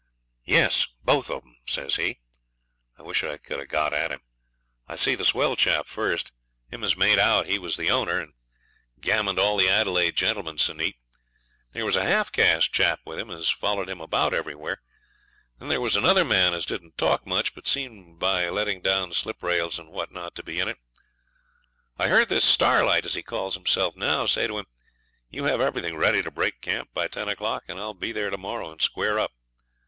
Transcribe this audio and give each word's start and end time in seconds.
'Yes; 0.45 0.87
both 1.03 1.29
of 1.29 1.43
'em,' 1.43 1.57
says 1.67 1.97
he. 1.97 2.17
I 2.97 3.03
wish 3.03 3.23
I 3.23 3.37
could 3.37 3.59
have 3.59 3.67
got 3.67 3.93
at 3.93 4.11
him. 4.11 4.21
'I 4.87 4.95
see 4.95 5.13
the 5.13 5.23
swell 5.23 5.55
chap 5.55 5.85
first 5.85 6.31
him 6.71 6.83
as 6.83 6.97
made 6.97 7.19
out 7.19 7.45
he 7.45 7.59
was 7.59 7.77
the 7.77 7.91
owner, 7.91 8.19
and 8.19 8.33
gammoned 8.99 9.37
all 9.37 9.57
the 9.57 9.69
Adelaide 9.69 10.15
gentlemen 10.17 10.57
so 10.57 10.73
neat. 10.73 10.95
There 11.73 11.85
was 11.85 11.95
a 11.97 12.03
half 12.03 12.31
caste 12.31 12.73
chap 12.73 12.99
with 13.05 13.19
him 13.19 13.29
as 13.29 13.51
followed 13.51 13.89
him 13.91 14.01
about 14.01 14.33
everywhere; 14.33 14.81
then 15.59 15.69
there 15.69 15.79
was 15.79 15.95
another 15.95 16.25
man 16.25 16.55
as 16.55 16.65
didn't 16.65 16.97
talk 16.97 17.27
much, 17.27 17.53
but 17.53 17.67
seemed, 17.67 18.17
by 18.17 18.49
letting 18.49 18.81
down 18.81 19.11
sliprails 19.13 19.77
and 19.77 19.91
what 19.91 20.11
not, 20.11 20.33
to 20.33 20.41
be 20.41 20.59
in 20.59 20.67
it. 20.67 20.79
I 21.99 22.07
heard 22.07 22.27
this 22.29 22.43
Starlight, 22.43 23.05
as 23.05 23.13
he 23.13 23.21
calls 23.21 23.55
hisself 23.55 23.95
now, 23.95 24.25
say 24.25 24.47
to 24.47 24.57
him, 24.57 24.65
"You 25.29 25.43
have 25.43 25.61
everything 25.61 25.95
ready 25.95 26.23
to 26.23 26.31
break 26.31 26.59
camp 26.59 26.89
by 26.95 27.07
ten 27.07 27.29
o'clock, 27.29 27.65
and 27.67 27.79
I'll 27.79 27.93
be 27.93 28.11
there 28.11 28.31
to 28.31 28.37
morrow 28.39 28.71
and 28.71 28.81
square 28.81 29.19
up." 29.19 29.33